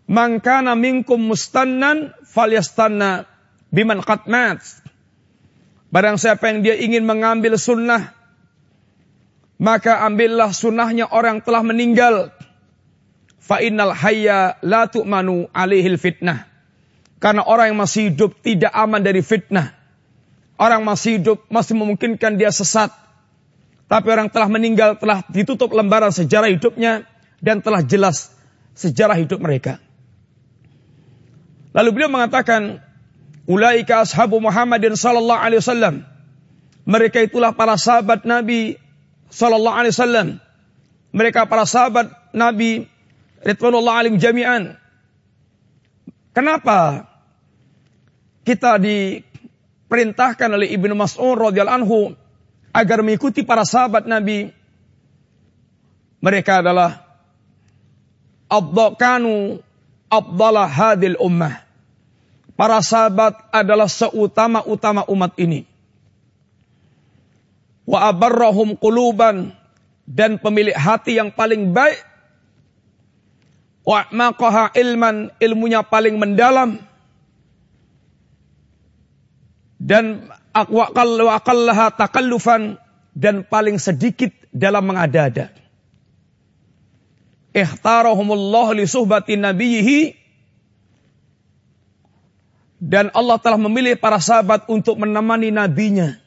"Man 0.08 0.40
kana 0.40 0.74
minkum 0.74 1.20
mustannan 1.20 2.16
falyastanna 2.24 3.28
biman 3.70 4.00
qad 4.02 4.26
mat." 4.32 4.64
Barang 5.88 6.20
siapa 6.20 6.52
yang 6.52 6.68
dia 6.68 6.76
ingin 6.76 7.08
mengambil 7.08 7.56
sunnah, 7.56 8.12
maka 9.56 10.04
ambillah 10.04 10.52
sunnahnya 10.52 11.08
orang 11.08 11.40
telah 11.40 11.64
meninggal. 11.64 12.36
Fa 13.40 13.64
innal 13.64 13.96
hayya 13.96 14.60
la 14.60 14.92
tu'manu 14.92 15.48
alaihil 15.56 15.96
fitnah. 15.96 16.44
Karena 17.18 17.48
orang 17.48 17.74
yang 17.74 17.80
masih 17.80 18.14
hidup 18.14 18.36
tidak 18.44 18.70
aman 18.76 19.02
dari 19.02 19.24
fitnah. 19.24 19.74
Orang 20.60 20.84
masih 20.84 21.22
hidup 21.22 21.48
masih 21.50 21.74
memungkinkan 21.80 22.36
dia 22.36 22.52
sesat. 22.52 22.92
Tapi 23.88 24.08
orang 24.12 24.28
telah 24.28 24.52
meninggal 24.52 25.00
telah 25.00 25.24
ditutup 25.32 25.72
lembaran 25.72 26.12
sejarah 26.12 26.52
hidupnya 26.52 27.08
dan 27.40 27.64
telah 27.64 27.80
jelas 27.80 28.36
sejarah 28.76 29.16
hidup 29.16 29.40
mereka. 29.40 29.80
Lalu 31.78 31.90
beliau 31.94 32.10
mengatakan, 32.10 32.82
Ulaika 33.46 34.02
ashabu 34.02 34.42
Muhammadin 34.42 34.98
sallallahu 34.98 35.38
alaihi 35.38 35.62
wasallam. 35.62 35.96
Mereka 36.90 37.30
itulah 37.30 37.54
para 37.54 37.78
sahabat 37.78 38.26
Nabi 38.26 38.82
sallallahu 39.30 39.78
alaihi 39.78 39.94
wasallam. 39.94 40.28
Mereka 41.14 41.46
para 41.46 41.70
sahabat 41.70 42.10
Nabi 42.34 42.90
ridwanullah 43.46 44.02
alim 44.02 44.18
jami'an. 44.18 44.74
Kenapa 46.34 47.06
kita 48.42 48.82
diperintahkan 48.82 50.50
oleh 50.58 50.74
Ibnu 50.74 50.98
Mas'ud 50.98 51.38
radhiyallahu 51.38 51.78
anhu 51.86 52.00
agar 52.74 53.06
mengikuti 53.06 53.46
para 53.46 53.64
sahabat 53.64 54.10
Nabi? 54.10 54.50
Mereka 56.26 56.66
adalah 56.66 57.06
abdakanu 58.50 59.62
abdalah 60.10 60.66
hadil 60.66 61.20
ummah. 61.22 61.67
Para 62.58 62.82
sahabat 62.82 63.38
adalah 63.54 63.86
seutama-utama 63.86 65.06
umat 65.14 65.38
ini. 65.38 65.70
Wa 67.86 68.10
abarrahum 68.10 68.74
quluban 68.74 69.54
dan 70.10 70.42
pemilik 70.42 70.74
hati 70.74 71.22
yang 71.22 71.30
paling 71.30 71.72
baik 71.72 72.02
wa 73.88 74.04
maqaha 74.12 74.74
ilman 74.76 75.32
ilmunya 75.40 75.86
paling 75.86 76.20
mendalam 76.20 76.82
dan 79.80 80.28
wa 80.52 80.90
aqallaha 81.38 81.94
takallufan 81.96 82.82
dan 83.14 83.46
paling 83.46 83.78
sedikit 83.78 84.34
dalam 84.50 84.90
mengada-ada. 84.90 85.54
Ihtarahumullah 87.54 88.76
li 88.76 88.84
suhbati 88.90 89.38
nabiyhi 89.40 90.27
dan 92.78 93.10
Allah 93.14 93.42
telah 93.42 93.58
memilih 93.58 93.98
para 93.98 94.22
sahabat 94.22 94.70
untuk 94.70 95.02
menemani 95.02 95.50
nabinya. 95.50 96.18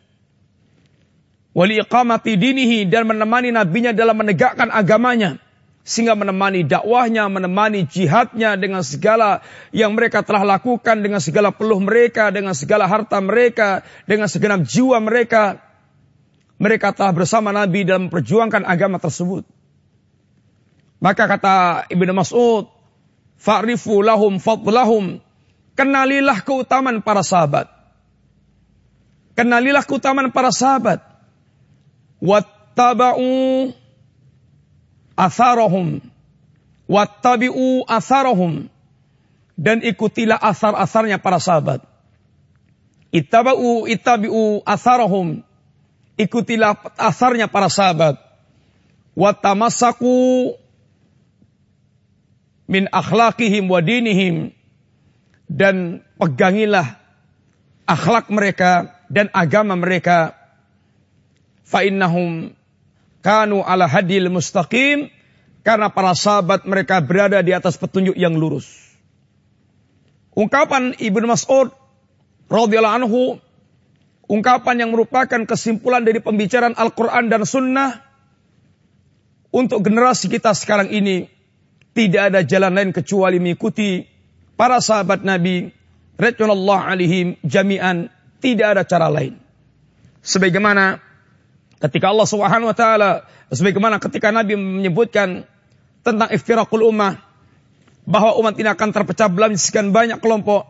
Wali 1.51 1.83
iqamati 1.83 2.39
dinihi 2.39 2.87
dan 2.87 3.07
menemani 3.11 3.51
nabinya 3.51 3.91
dalam 3.91 4.19
menegakkan 4.19 4.71
agamanya 4.71 5.43
sehingga 5.81 6.15
menemani 6.15 6.63
dakwahnya, 6.63 7.27
menemani 7.27 7.89
jihadnya 7.89 8.55
dengan 8.55 8.85
segala 8.85 9.43
yang 9.75 9.97
mereka 9.97 10.23
telah 10.23 10.47
lakukan, 10.47 11.03
dengan 11.03 11.19
segala 11.19 11.51
peluh 11.51 11.83
mereka, 11.83 12.31
dengan 12.31 12.55
segala 12.55 12.87
harta 12.87 13.19
mereka, 13.19 13.83
dengan 14.05 14.31
segenap 14.31 14.63
jiwa 14.63 15.01
mereka. 15.03 15.59
Mereka 16.61 16.93
telah 16.93 17.17
bersama 17.17 17.51
Nabi 17.57 17.89
dalam 17.89 18.07
memperjuangkan 18.07 18.69
agama 18.69 19.01
tersebut. 19.01 19.49
Maka 21.01 21.25
kata 21.25 21.57
Ibnu 21.89 22.13
Mas'ud, 22.13 22.69
Fa'rifu 23.41 24.05
lahum 24.05 24.37
fadlahum. 24.37 25.25
Kenalilah 25.81 26.45
keutamaan 26.45 27.01
para 27.01 27.25
sahabat. 27.25 27.65
Kenalilah 29.33 29.81
keutamaan 29.81 30.29
para 30.29 30.53
sahabat. 30.53 31.01
Wattaba'u 32.21 33.73
atharahum 35.17 36.05
wattabi'u 36.85 37.89
atharahum 37.89 38.69
dan 39.57 39.81
ikutilah 39.81 40.37
asar-asarnya 40.37 41.17
para 41.17 41.41
sahabat. 41.41 41.81
Ittaba'u 43.09 43.89
ittabi'u 43.89 44.61
atharahum 44.69 45.41
ikutilah 46.21 46.77
asarnya 47.01 47.49
para 47.49 47.73
sahabat. 47.73 48.21
Wattamassaku 49.17 50.13
min 52.69 52.85
akhlaqihim 52.93 53.65
wa 53.65 53.81
dinihim 53.81 54.60
dan 55.51 56.07
pegangilah 56.15 56.95
akhlak 57.91 58.31
mereka 58.31 59.03
dan 59.11 59.27
agama 59.35 59.75
mereka 59.75 60.39
fa 61.67 61.83
innahum 61.83 62.55
kanu 63.27 63.67
ala 63.67 63.91
hadil 63.91 64.31
mustaqim 64.31 65.11
karena 65.67 65.91
para 65.91 66.15
sahabat 66.15 66.65
mereka 66.71 67.03
berada 67.03 67.43
di 67.43 67.51
atas 67.51 67.75
petunjuk 67.75 68.15
yang 68.15 68.39
lurus. 68.39 68.71
Ungkapan 70.39 70.95
Ibnu 70.95 71.27
Mas'ud 71.27 71.75
radhiyallahu 72.47 72.97
anhu 73.03 73.21
ungkapan 74.31 74.87
yang 74.87 74.95
merupakan 74.95 75.43
kesimpulan 75.43 76.07
dari 76.07 76.23
pembicaraan 76.23 76.79
Al-Qur'an 76.79 77.27
dan 77.27 77.43
sunnah 77.43 78.07
untuk 79.51 79.83
generasi 79.83 80.31
kita 80.31 80.55
sekarang 80.55 80.95
ini 80.95 81.27
tidak 81.91 82.31
ada 82.31 82.41
jalan 82.47 82.71
lain 82.71 82.91
kecuali 82.95 83.43
mengikuti 83.43 84.07
para 84.61 84.77
sahabat 84.85 85.25
Nabi 85.25 85.73
radhiyallahu 86.21 86.85
alaihim 86.85 87.41
jami'an 87.41 88.13
tidak 88.45 88.77
ada 88.77 88.83
cara 88.85 89.09
lain. 89.09 89.41
Sebagaimana 90.21 91.01
Ketika 91.81 92.13
Allah 92.13 92.29
Subhanahu 92.29 92.69
wa 92.69 92.77
taala 92.77 93.11
sebagaimana 93.49 93.97
ketika 93.97 94.29
Nabi 94.29 94.53
menyebutkan 94.53 95.49
tentang 96.05 96.29
iftirakul 96.29 96.85
ummah 96.85 97.17
bahwa 98.05 98.37
umat 98.37 98.53
ini 98.61 98.69
akan 98.69 98.93
terpecah 98.93 99.33
belah 99.33 99.49
sekian 99.57 99.89
banyak 99.89 100.21
kelompok, 100.21 100.69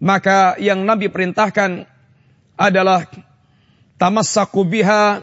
maka 0.00 0.56
yang 0.56 0.88
Nabi 0.88 1.12
perintahkan 1.12 1.84
adalah 2.56 3.04
tamassaku 4.00 4.64
biha 4.64 5.20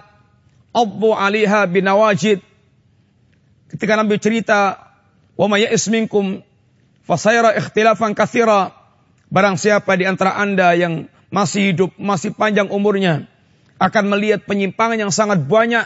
abbu 0.77 1.09
aliha 1.17 1.65
binawajid. 1.65 2.45
Ketika 3.73 3.97
Nabi 3.97 4.21
cerita, 4.21 4.77
"Wa 5.33 5.49
may 5.49 5.65
fasayara 7.09 7.57
ikhtilafan 7.57 8.13
katsira." 8.13 8.77
Barang 9.33 9.57
siapa 9.57 9.97
di 9.97 10.05
antara 10.05 10.37
Anda 10.37 10.77
yang 10.77 11.09
masih 11.29 11.73
hidup, 11.73 11.93
masih 11.97 12.33
panjang 12.33 12.69
umurnya, 12.69 13.29
akan 13.77 14.13
melihat 14.13 14.45
penyimpangan 14.45 14.97
yang 14.97 15.13
sangat 15.13 15.45
banyak. 15.45 15.85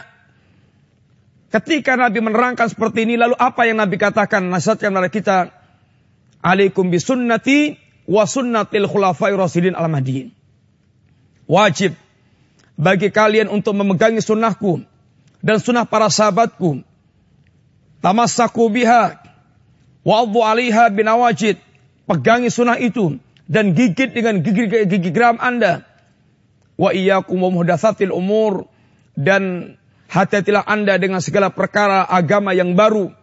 Ketika 1.52 1.94
Nabi 1.94 2.24
menerangkan 2.24 2.72
seperti 2.72 3.04
ini, 3.04 3.20
lalu 3.20 3.36
apa 3.36 3.68
yang 3.68 3.78
Nabi 3.78 4.00
katakan? 4.00 4.48
Nasihatkan 4.48 4.90
kepada 4.90 5.08
kita, 5.12 5.36
Alaikum 6.44 6.92
bisunnati 6.92 7.80
wa 8.04 8.28
sunnatil 8.28 8.84
khulafai 8.84 9.32
rasidin 9.32 9.72
al 9.72 9.88
mahdiin. 9.88 10.28
Wajib 11.48 11.96
bagi 12.76 13.08
kalian 13.08 13.48
untuk 13.48 13.72
memegangi 13.72 14.20
sunnahku 14.20 14.84
dan 15.40 15.56
sunnah 15.56 15.88
para 15.88 16.12
sahabatku. 16.12 16.84
Tamassaku 18.04 18.68
biha 18.68 19.23
wa'adhu 20.04 20.40
alaiha 20.44 20.92
binawajid. 20.92 21.58
Pegangi 22.04 22.52
sunnah 22.52 22.76
itu 22.76 23.16
dan 23.48 23.72
gigit 23.72 24.12
dengan 24.12 24.44
gigi, 24.44 24.68
gigi 24.68 25.10
geram 25.12 25.40
anda. 25.40 25.84
Wa 26.76 26.92
iyyakum 26.92 27.40
wa 27.40 27.50
muhdatsatil 27.50 28.12
umur. 28.12 28.68
Dan 29.14 29.74
hati-hatilah 30.10 30.66
Anda 30.66 30.98
dengan 30.98 31.22
segala 31.22 31.54
perkara 31.54 32.02
agama 32.02 32.50
yang 32.50 32.74
baru. 32.74 33.14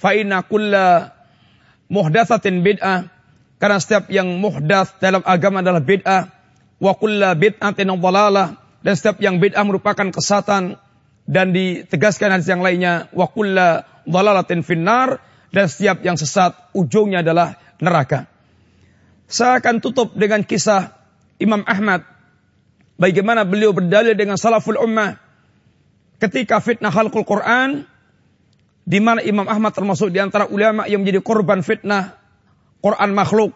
Fa 0.00 0.16
inna 0.16 0.40
kulla 0.40 1.12
muhdatsatin 1.92 2.64
bid'ah. 2.64 3.12
Karena 3.58 3.76
setiap 3.82 4.08
yang 4.08 4.38
muhdats 4.38 4.96
dalam 5.02 5.20
agama 5.26 5.60
adalah 5.60 5.84
bid'ah. 5.84 6.32
Wa 6.80 6.96
kulla 6.96 7.36
bid'atin 7.36 7.92
dhalalah. 7.92 8.56
Dan 8.80 8.94
setiap 8.96 9.20
yang 9.20 9.36
bid'ah 9.36 9.68
merupakan 9.68 10.08
kesatan. 10.08 10.80
Dan 11.28 11.52
ditegaskan 11.52 12.40
hadis 12.40 12.48
yang 12.48 12.64
lainnya. 12.64 13.12
Wa 13.12 13.28
kulla 13.28 13.84
dhalalatin 14.08 14.64
finnar 14.64 15.27
dan 15.48 15.64
setiap 15.66 16.04
yang 16.04 16.16
sesat 16.16 16.54
ujungnya 16.76 17.24
adalah 17.24 17.56
neraka. 17.80 18.28
Saya 19.28 19.60
akan 19.60 19.80
tutup 19.80 20.16
dengan 20.16 20.44
kisah 20.44 20.96
Imam 21.36 21.64
Ahmad. 21.68 22.04
Bagaimana 22.98 23.44
beliau 23.46 23.70
berdalil 23.70 24.16
dengan 24.16 24.40
salaful 24.40 24.80
ummah. 24.80 25.20
Ketika 26.18 26.58
fitnah 26.58 26.90
khalqul 26.90 27.22
Quran 27.22 27.86
di 28.88 28.98
mana 28.98 29.22
Imam 29.22 29.46
Ahmad 29.46 29.76
termasuk 29.76 30.10
di 30.10 30.18
antara 30.18 30.50
ulama 30.50 30.88
yang 30.90 31.04
menjadi 31.04 31.22
korban 31.22 31.62
fitnah 31.62 32.18
Quran 32.82 33.14
makhluk 33.14 33.54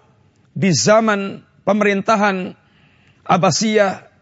di 0.52 0.70
zaman 0.70 1.42
pemerintahan 1.64 2.54
Abbasiyah 3.24 4.12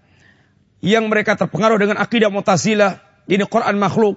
yang 0.80 1.10
mereka 1.10 1.36
terpengaruh 1.36 1.76
dengan 1.76 2.00
akidah 2.00 2.32
Mu'tazilah 2.32 3.26
ini 3.28 3.44
Quran 3.44 3.76
makhluk. 3.76 4.16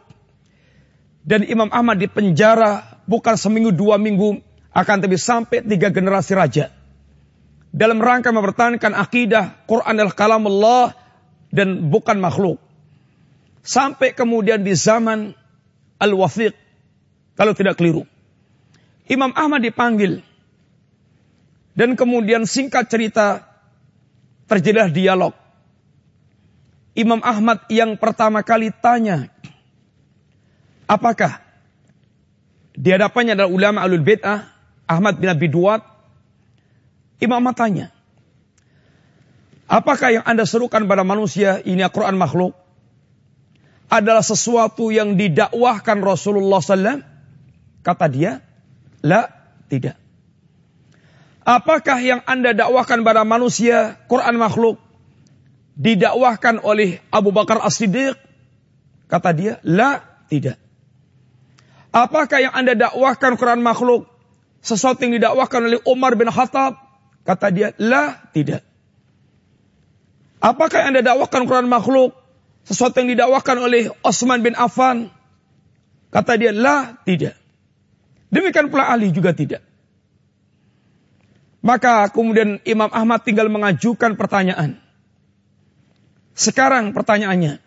Dan 1.24 1.48
Imam 1.48 1.72
Ahmad 1.72 2.04
di 2.04 2.08
penjara 2.12 2.93
bukan 3.06 3.36
seminggu 3.36 3.72
dua 3.74 4.00
minggu 4.00 4.40
akan 4.74 4.96
tapi 5.04 5.18
sampai 5.20 5.62
tiga 5.64 5.94
generasi 5.94 6.34
raja 6.34 6.74
dalam 7.74 7.98
rangka 7.98 8.30
mempertahankan 8.30 8.94
akidah 8.94 9.66
Quran 9.66 9.98
adalah 9.98 10.14
kalam 10.14 10.46
Allah 10.46 10.94
dan 11.50 11.90
bukan 11.90 12.22
makhluk. 12.22 12.62
Sampai 13.66 14.14
kemudian 14.14 14.62
di 14.62 14.78
zaman 14.78 15.34
Al-Wafiq, 15.98 16.54
kalau 17.34 17.58
tidak 17.58 17.78
keliru. 17.78 18.06
Imam 19.10 19.34
Ahmad 19.38 19.62
dipanggil. 19.62 20.26
Dan 21.74 21.98
kemudian 21.98 22.46
singkat 22.46 22.86
cerita, 22.90 23.42
terjadilah 24.46 24.94
dialog. 24.94 25.34
Imam 26.94 27.18
Ahmad 27.26 27.66
yang 27.74 27.98
pertama 27.98 28.46
kali 28.46 28.70
tanya, 28.70 29.34
apakah 30.86 31.42
di 32.74 32.90
hadapannya 32.90 33.38
adalah 33.38 33.52
ulama 33.52 33.80
alul 33.86 34.04
bid'ah, 34.04 34.50
Ahmad 34.90 35.22
bin 35.22 35.30
Abi 35.30 35.48
Duat, 35.50 35.82
Imam 37.24 37.40
Ahmad 37.40 37.94
apakah 39.70 40.10
yang 40.12 40.26
anda 40.28 40.44
serukan 40.44 40.84
pada 40.86 41.08
manusia 41.08 41.64
ini 41.64 41.82
Al-Quran 41.82 42.20
makhluk? 42.20 42.54
Adalah 43.88 44.26
sesuatu 44.26 44.90
yang 44.90 45.16
didakwahkan 45.16 46.02
Rasulullah 46.02 46.60
SAW? 46.60 47.06
Kata 47.86 48.06
dia, 48.10 48.42
la, 49.06 49.30
tidak. 49.70 49.96
Apakah 51.46 52.02
yang 52.02 52.26
anda 52.26 52.58
dakwahkan 52.58 53.06
pada 53.06 53.22
manusia 53.22 54.02
Quran 54.10 54.40
makhluk? 54.42 54.82
didakwahkan 55.74 56.62
oleh 56.62 57.02
Abu 57.10 57.34
Bakar 57.34 57.62
As-Siddiq? 57.62 58.18
Kata 59.10 59.30
dia, 59.34 59.54
la, 59.66 60.02
tidak. 60.30 60.58
Apakah 61.94 62.42
yang 62.42 62.54
anda 62.58 62.74
dakwahkan 62.74 63.38
Quran 63.38 63.62
makhluk? 63.62 64.10
Sesuatu 64.66 65.06
yang 65.06 65.22
didakwahkan 65.22 65.62
oleh 65.62 65.80
Umar 65.86 66.18
bin 66.18 66.26
Khattab? 66.26 66.82
Kata 67.22 67.54
dia, 67.54 67.78
la, 67.78 68.18
tidak. 68.34 68.66
Apakah 70.42 70.84
yang 70.84 70.98
anda 70.98 71.14
dakwahkan 71.14 71.46
Quran 71.46 71.70
makhluk? 71.70 72.18
Sesuatu 72.66 72.98
yang 73.06 73.14
didakwahkan 73.14 73.62
oleh 73.62 73.94
Osman 74.02 74.42
bin 74.42 74.58
Affan? 74.58 75.14
Kata 76.10 76.34
dia, 76.34 76.50
la, 76.50 76.98
tidak. 77.06 77.38
Demikian 78.34 78.74
pula 78.74 78.90
Ali 78.90 79.14
juga 79.14 79.38
tidak. 79.38 79.62
Maka 81.62 82.10
kemudian 82.10 82.58
Imam 82.66 82.90
Ahmad 82.90 83.22
tinggal 83.22 83.48
mengajukan 83.54 84.18
pertanyaan. 84.18 84.82
Sekarang 86.34 86.92
pertanyaannya, 86.98 87.62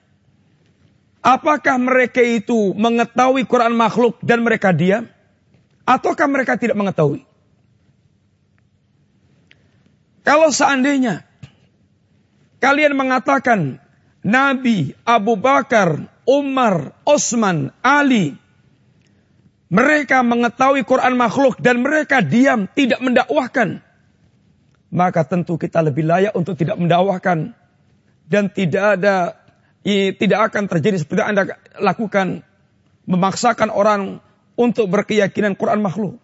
apakah 1.26 1.74
mereka 1.82 2.22
itu 2.22 2.70
mengetahui 2.78 3.42
Quran 3.50 3.74
makhluk 3.74 4.22
dan 4.22 4.46
mereka 4.46 4.70
diam? 4.70 5.10
Ataukah 5.82 6.30
mereka 6.30 6.54
tidak 6.54 6.78
mengetahui? 6.78 7.26
Kalau 10.22 10.50
seandainya 10.50 11.26
kalian 12.62 12.94
mengatakan 12.94 13.78
Nabi, 14.26 14.94
Abu 15.06 15.38
Bakar, 15.38 16.10
Umar, 16.26 16.98
Osman, 17.06 17.70
Ali, 17.78 18.34
mereka 19.70 20.26
mengetahui 20.26 20.82
Quran 20.82 21.14
makhluk 21.14 21.62
dan 21.62 21.78
mereka 21.82 22.18
diam, 22.22 22.66
tidak 22.74 22.98
mendakwahkan. 22.98 23.82
Maka 24.90 25.22
tentu 25.22 25.54
kita 25.54 25.78
lebih 25.82 26.06
layak 26.06 26.34
untuk 26.34 26.58
tidak 26.58 26.74
mendakwahkan 26.78 27.54
dan 28.26 28.50
tidak 28.50 28.98
ada 28.98 29.45
tidak 29.86 30.50
akan 30.50 30.66
terjadi 30.66 30.98
seperti 30.98 31.22
Anda 31.22 31.54
lakukan 31.78 32.42
memaksakan 33.06 33.70
orang 33.70 34.18
untuk 34.58 34.90
berkeyakinan 34.90 35.54
Quran 35.54 35.78
makhluk. 35.78 36.18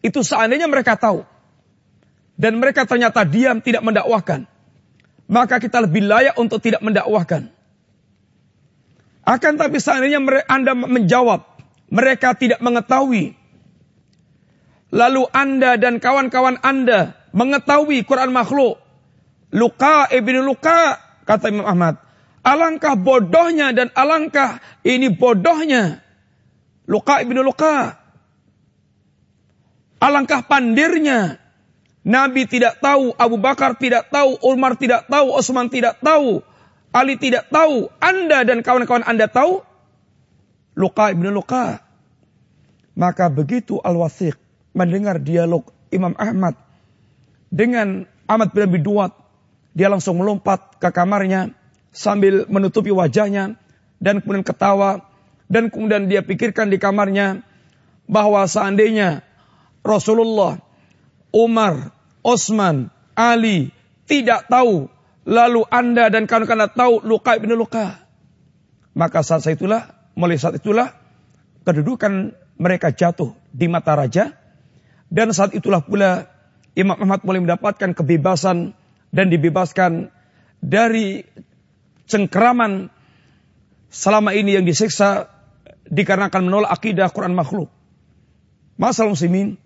Itu 0.00 0.24
seandainya 0.24 0.64
mereka 0.64 0.96
tahu 0.96 1.28
dan 2.40 2.56
mereka 2.56 2.88
ternyata 2.88 3.26
diam 3.28 3.60
tidak 3.60 3.84
mendakwahkan, 3.84 4.48
maka 5.28 5.60
kita 5.60 5.84
lebih 5.84 6.08
layak 6.08 6.38
untuk 6.40 6.62
tidak 6.64 6.80
mendakwahkan. 6.80 7.52
Akan 9.28 9.60
tapi 9.60 9.76
seandainya 9.76 10.24
Anda 10.48 10.72
menjawab, 10.72 11.44
mereka 11.92 12.32
tidak 12.32 12.64
mengetahui. 12.64 13.36
Lalu 14.88 15.22
Anda 15.36 15.76
dan 15.76 16.00
kawan-kawan 16.00 16.64
Anda 16.64 17.12
mengetahui 17.36 18.08
Quran 18.08 18.32
makhluk, 18.32 18.80
Luka 19.52 20.08
ibnu 20.08 20.40
Luka, 20.40 20.96
kata 21.28 21.52
Imam 21.52 21.68
Ahmad. 21.68 22.07
Alangkah 22.48 22.96
bodohnya 22.96 23.76
dan 23.76 23.92
alangkah 23.92 24.64
ini 24.80 25.12
bodohnya. 25.12 26.00
Luka 26.88 27.20
ibnu 27.20 27.44
Luka. 27.44 28.00
Alangkah 30.00 30.40
pandirnya. 30.48 31.36
Nabi 32.08 32.48
tidak 32.48 32.80
tahu, 32.80 33.12
Abu 33.20 33.36
Bakar 33.36 33.76
tidak 33.76 34.08
tahu, 34.08 34.40
Umar 34.40 34.80
tidak 34.80 35.04
tahu, 35.12 35.28
Osman 35.28 35.68
tidak 35.68 36.00
tahu, 36.00 36.40
Ali 36.88 37.20
tidak 37.20 37.52
tahu, 37.52 37.92
Anda 38.00 38.48
dan 38.48 38.64
kawan-kawan 38.64 39.04
Anda 39.04 39.28
tahu. 39.28 39.60
Luka 40.72 41.12
ibnu 41.12 41.28
Luka. 41.28 41.84
Maka 42.96 43.28
begitu 43.28 43.76
Al-Wasiq 43.76 44.40
mendengar 44.72 45.20
dialog 45.20 45.68
Imam 45.92 46.16
Ahmad 46.16 46.56
dengan 47.52 48.08
Ahmad 48.24 48.56
bin 48.56 48.72
Abi 48.72 48.80
Duat 48.80 49.12
dia 49.76 49.92
langsung 49.92 50.16
melompat 50.16 50.80
ke 50.80 50.88
kamarnya 50.88 51.57
sambil 51.90 52.44
menutupi 52.46 52.92
wajahnya 52.92 53.56
dan 53.98 54.22
kemudian 54.22 54.46
ketawa 54.46 55.08
dan 55.48 55.72
kemudian 55.72 56.06
dia 56.06 56.22
pikirkan 56.22 56.68
di 56.68 56.76
kamarnya 56.76 57.42
bahwa 58.08 58.44
seandainya 58.48 59.24
Rasulullah, 59.84 60.60
Umar, 61.32 61.92
Osman, 62.20 62.92
Ali 63.16 63.72
tidak 64.04 64.48
tahu 64.48 64.88
lalu 65.28 65.60
Anda 65.68 66.08
dan 66.12 66.24
kawan-kawan 66.24 66.72
tahu 66.72 66.94
luka 67.04 67.36
ibn 67.36 67.52
luka. 67.56 68.00
Maka 68.96 69.22
saat 69.22 69.46
itulah, 69.48 70.12
mulai 70.16 70.40
saat 70.40 70.58
itulah 70.58 70.92
kedudukan 71.62 72.34
mereka 72.58 72.90
jatuh 72.90 73.36
di 73.52 73.70
mata 73.70 73.94
raja 73.94 74.34
dan 75.08 75.30
saat 75.32 75.54
itulah 75.56 75.84
pula 75.84 76.26
Imam 76.76 76.96
Ahmad 76.96 77.24
mulai 77.24 77.40
mendapatkan 77.44 77.96
kebebasan 77.96 78.76
dan 79.12 79.26
dibebaskan 79.32 80.12
dari 80.60 81.24
cengkeraman 82.08 82.88
selama 83.92 84.32
ini 84.32 84.56
yang 84.56 84.64
disiksa 84.64 85.28
dikarenakan 85.88 86.48
menolak 86.48 86.72
akidah 86.72 87.08
Quran 87.12 87.36
makhluk. 87.36 87.68
Masalah 88.80 89.12
muslimin, 89.12 89.60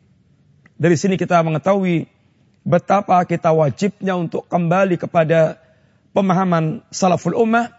dari 0.78 0.96
sini 0.98 1.14
kita 1.14 1.38
mengetahui 1.42 2.10
betapa 2.62 3.22
kita 3.26 3.50
wajibnya 3.50 4.14
untuk 4.14 4.46
kembali 4.46 4.98
kepada 4.98 5.58
pemahaman 6.14 6.86
salaful 6.94 7.34
ummah 7.34 7.74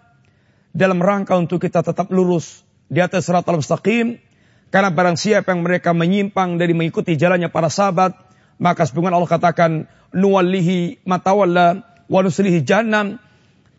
dalam 0.76 1.00
rangka 1.00 1.40
untuk 1.40 1.64
kita 1.64 1.86
tetap 1.86 2.12
lurus 2.12 2.66
di 2.92 3.00
atas 3.00 3.32
al 3.32 3.44
mustaqim 3.46 4.20
karena 4.74 4.90
barang 4.92 5.16
siapa 5.16 5.54
yang 5.54 5.64
mereka 5.64 5.96
menyimpang 5.96 6.60
dari 6.60 6.76
mengikuti 6.76 7.16
jalannya 7.16 7.48
para 7.48 7.72
sahabat 7.72 8.18
maka 8.60 8.84
sebagaimana 8.84 9.22
Allah 9.22 9.32
katakan 9.32 9.72
nuwallihi 10.12 11.06
matawalla 11.08 11.86
wa 12.12 12.20
nuslihi 12.20 12.66
jahannam 12.66 13.22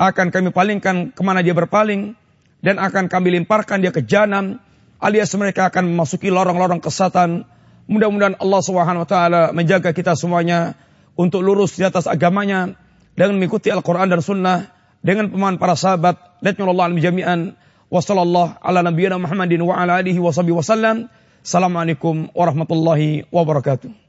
akan 0.00 0.34
kami 0.34 0.50
palingkan 0.50 1.14
ke 1.14 1.22
mana 1.22 1.40
dia 1.44 1.54
berpaling 1.54 2.18
dan 2.64 2.80
akan 2.82 3.06
kami 3.06 3.38
limparkan 3.40 3.78
dia 3.78 3.94
ke 3.94 4.02
jahanam 4.02 4.58
alias 4.98 5.30
mereka 5.38 5.70
akan 5.70 5.94
memasuki 5.94 6.32
lorong-lorong 6.32 6.82
kesatan 6.82 7.46
mudah-mudahan 7.86 8.40
Allah 8.40 8.60
Subhanahu 8.64 9.04
wa 9.04 9.08
taala 9.08 9.42
menjaga 9.52 9.92
kita 9.92 10.16
semuanya 10.16 10.74
untuk 11.14 11.46
lurus 11.46 11.78
di 11.78 11.86
atas 11.86 12.10
agamanya 12.10 12.74
dengan 13.14 13.38
mengikuti 13.38 13.70
Al-Qur'an 13.70 14.10
dan 14.10 14.20
sunnah 14.20 14.74
dengan 15.04 15.30
pemahaman 15.30 15.60
para 15.60 15.78
sahabat. 15.78 16.18
Dan 16.42 16.58
Allah 16.66 16.90
jami'an. 16.92 17.54
Wa 17.88 18.00
sallallahu 18.02 18.58
ala 18.58 18.82
nabiyyina 18.82 19.20
Muhammadin 19.20 19.62
wa 19.62 19.78
ala 19.78 20.02
alihi 20.02 20.18
wa 20.18 20.34
wasallam 20.34 21.06
Assalamualaikum 21.44 22.32
warahmatullahi 22.32 23.28
wabarakatuh 23.28 24.03